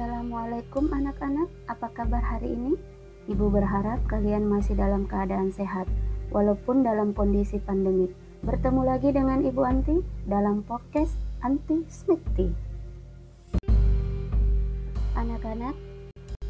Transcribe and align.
Assalamualaikum 0.00 0.96
anak-anak, 0.96 1.52
apa 1.68 1.92
kabar 1.92 2.24
hari 2.24 2.56
ini? 2.56 2.72
Ibu 3.28 3.52
berharap 3.52 4.00
kalian 4.08 4.48
masih 4.48 4.72
dalam 4.72 5.04
keadaan 5.04 5.52
sehat, 5.52 5.84
walaupun 6.32 6.80
dalam 6.80 7.12
kondisi 7.12 7.60
pandemik. 7.60 8.08
Bertemu 8.40 8.80
lagi 8.80 9.12
dengan 9.12 9.44
Ibu 9.44 9.60
Anti 9.60 10.00
dalam 10.24 10.64
podcast 10.64 11.20
Anti 11.44 11.84
Smithy. 11.92 12.48
Anak-anak, 15.20 15.76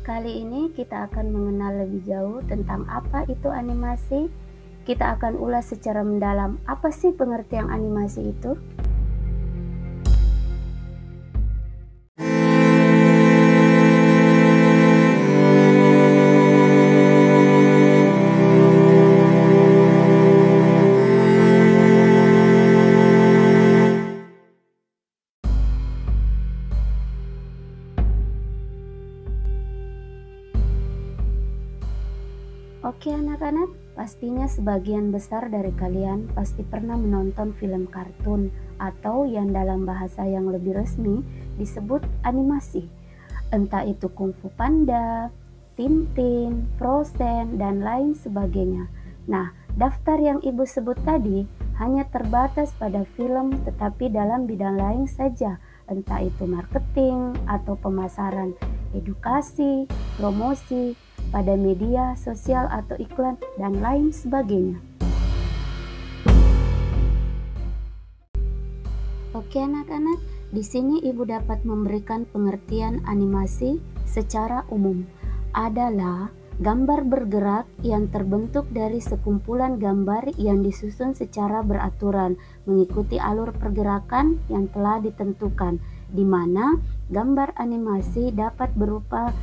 kali 0.06 0.46
ini 0.46 0.70
kita 0.70 1.10
akan 1.10 1.34
mengenal 1.34 1.74
lebih 1.82 2.06
jauh 2.06 2.38
tentang 2.46 2.86
apa 2.86 3.26
itu 3.26 3.50
animasi. 3.50 4.30
Kita 4.86 5.18
akan 5.18 5.34
ulas 5.34 5.74
secara 5.74 6.06
mendalam 6.06 6.62
apa 6.70 6.94
sih 6.94 7.10
pengertian 7.10 7.66
animasi 7.66 8.30
itu. 8.30 8.54
Oke 32.80 33.12
anak-anak, 33.12 33.68
pastinya 33.92 34.48
sebagian 34.48 35.12
besar 35.12 35.52
dari 35.52 35.68
kalian 35.76 36.32
pasti 36.32 36.64
pernah 36.64 36.96
menonton 36.96 37.52
film 37.60 37.84
kartun 37.84 38.48
atau 38.80 39.28
yang 39.28 39.52
dalam 39.52 39.84
bahasa 39.84 40.24
yang 40.24 40.48
lebih 40.48 40.72
resmi 40.72 41.20
disebut 41.60 42.00
animasi. 42.24 42.88
Entah 43.52 43.84
itu 43.84 44.08
Kung 44.16 44.32
Fu 44.40 44.48
Panda, 44.56 45.28
Tintin, 45.76 46.72
Frozen, 46.80 47.60
dan 47.60 47.84
lain 47.84 48.16
sebagainya. 48.16 48.88
Nah, 49.28 49.52
daftar 49.76 50.16
yang 50.16 50.40
ibu 50.40 50.64
sebut 50.64 50.96
tadi 51.04 51.44
hanya 51.76 52.08
terbatas 52.08 52.72
pada 52.80 53.04
film 53.12 53.60
tetapi 53.60 54.08
dalam 54.08 54.48
bidang 54.48 54.80
lain 54.80 55.04
saja, 55.04 55.60
entah 55.84 56.24
itu 56.24 56.48
marketing 56.48 57.36
atau 57.44 57.76
pemasaran, 57.76 58.56
edukasi, 58.96 59.84
promosi, 60.16 60.96
pada 61.30 61.54
media 61.54 62.14
sosial 62.18 62.66
atau 62.70 62.98
iklan 62.98 63.38
dan 63.58 63.78
lain 63.78 64.10
sebagainya. 64.10 64.78
Oke 69.30 69.62
anak-anak, 69.62 70.18
di 70.50 70.62
sini 70.66 71.02
ibu 71.06 71.22
dapat 71.22 71.62
memberikan 71.62 72.26
pengertian 72.28 73.02
animasi 73.06 73.78
secara 74.02 74.66
umum 74.70 75.06
adalah 75.54 76.30
gambar 76.60 77.08
bergerak 77.08 77.64
yang 77.80 78.12
terbentuk 78.12 78.68
dari 78.68 79.00
sekumpulan 79.00 79.80
gambar 79.80 80.36
yang 80.36 80.60
disusun 80.60 81.16
secara 81.16 81.64
beraturan 81.64 82.36
mengikuti 82.68 83.16
alur 83.16 83.54
pergerakan 83.56 84.36
yang 84.52 84.68
telah 84.68 85.00
ditentukan 85.00 85.80
di 86.12 86.26
mana 86.26 86.76
gambar 87.10 87.50
animasi 87.58 88.30
dapat 88.30 88.70
berupa 88.78 89.34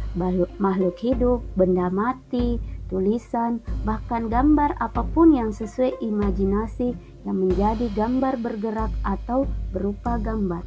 makhluk 0.58 0.96
hidup, 1.04 1.44
benda 1.60 1.92
mati, 1.92 2.64
tulisan, 2.88 3.60
bahkan 3.84 4.32
gambar 4.32 4.80
apa 4.80 5.04
pun 5.12 5.36
yang 5.36 5.52
sesuai 5.52 6.00
imajinasi 6.00 6.96
yang 7.28 7.38
menjadi 7.44 7.92
gambar 7.92 8.40
bergerak 8.40 8.92
atau 9.04 9.44
berupa 9.76 10.16
gambar. 10.16 10.64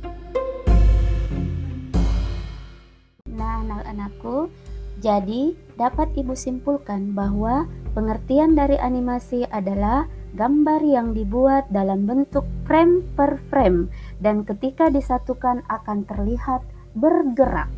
Nah, 3.33 3.65
anak-anakku, 3.65 4.53
jadi 5.01 5.57
dapat 5.81 6.13
Ibu 6.13 6.37
simpulkan 6.37 7.17
bahwa 7.17 7.65
pengertian 7.97 8.53
dari 8.53 8.77
animasi 8.77 9.49
adalah 9.49 10.05
gambar 10.37 10.85
yang 10.85 11.17
dibuat 11.17 11.65
dalam 11.73 12.05
bentuk 12.05 12.45
frame 12.69 13.03
per 13.17 13.41
frame 13.49 13.89
dan 14.21 14.45
ketika 14.45 14.93
disatukan 14.93 15.65
akan 15.73 16.07
terlihat 16.07 16.61
bergerak. 16.95 17.71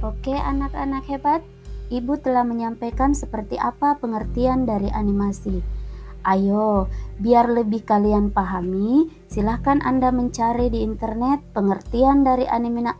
Oke, 0.00 0.36
anak-anak 0.36 1.08
hebat, 1.08 1.40
Ibu 1.88 2.20
telah 2.20 2.44
menyampaikan 2.44 3.16
seperti 3.16 3.56
apa 3.56 3.96
pengertian 3.98 4.68
dari 4.68 4.92
animasi. 4.92 5.79
Ayo, 6.26 6.92
biar 7.16 7.48
lebih 7.48 7.86
kalian 7.88 8.28
pahami, 8.28 9.08
silahkan 9.30 9.80
Anda 9.80 10.12
mencari 10.12 10.68
di 10.68 10.84
internet 10.84 11.40
pengertian 11.56 12.26
dari 12.26 12.44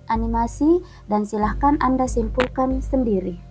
animasi 0.09 0.81
dan 1.11 1.29
silahkan 1.29 1.77
Anda 1.85 2.09
simpulkan 2.09 2.81
sendiri. 2.81 3.50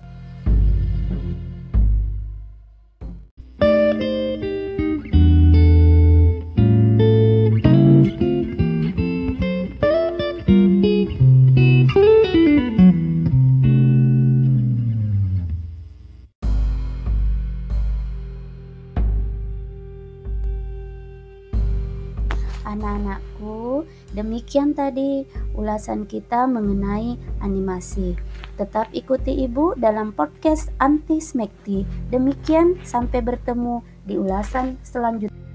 Anak-anakku, 22.69 23.89
demikian 24.13 24.77
tadi 24.77 25.25
ulasan 25.57 26.05
kita 26.05 26.45
mengenai 26.45 27.17
animasi. 27.41 28.13
Tetap 28.61 28.93
ikuti 28.93 29.41
Ibu 29.49 29.73
dalam 29.81 30.13
podcast 30.13 30.69
Anti 30.77 31.17
Smekti. 31.17 31.81
Demikian, 32.13 32.77
sampai 32.85 33.25
bertemu 33.25 33.81
di 34.05 34.21
ulasan 34.21 34.77
selanjutnya. 34.85 35.48